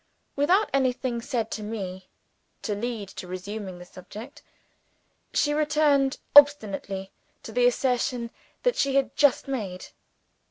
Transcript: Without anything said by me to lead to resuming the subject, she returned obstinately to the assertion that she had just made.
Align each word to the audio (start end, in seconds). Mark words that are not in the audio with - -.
Without 0.35 0.67
anything 0.73 1.21
said 1.21 1.53
by 1.55 1.61
me 1.61 2.09
to 2.63 2.73
lead 2.73 3.07
to 3.09 3.27
resuming 3.27 3.77
the 3.77 3.85
subject, 3.85 4.41
she 5.31 5.53
returned 5.53 6.17
obstinately 6.35 7.11
to 7.43 7.51
the 7.51 7.67
assertion 7.67 8.31
that 8.63 8.75
she 8.75 8.95
had 8.95 9.15
just 9.15 9.47
made. 9.47 9.89